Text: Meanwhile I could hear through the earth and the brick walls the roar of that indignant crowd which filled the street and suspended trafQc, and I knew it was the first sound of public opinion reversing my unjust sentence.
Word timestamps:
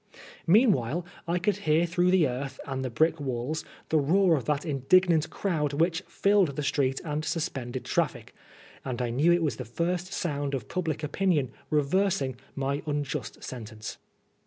Meanwhile 0.47 1.05
I 1.27 1.37
could 1.37 1.57
hear 1.57 1.85
through 1.85 2.09
the 2.09 2.27
earth 2.27 2.59
and 2.65 2.83
the 2.83 2.89
brick 2.89 3.19
walls 3.19 3.63
the 3.89 3.99
roar 3.99 4.35
of 4.35 4.45
that 4.45 4.65
indignant 4.65 5.29
crowd 5.29 5.73
which 5.73 6.01
filled 6.07 6.55
the 6.55 6.63
street 6.63 6.99
and 7.05 7.23
suspended 7.23 7.83
trafQc, 7.83 8.29
and 8.83 8.99
I 8.99 9.11
knew 9.11 9.31
it 9.31 9.43
was 9.43 9.57
the 9.57 9.63
first 9.63 10.11
sound 10.11 10.55
of 10.55 10.67
public 10.67 11.03
opinion 11.03 11.51
reversing 11.69 12.35
my 12.55 12.81
unjust 12.87 13.43
sentence. 13.43 13.99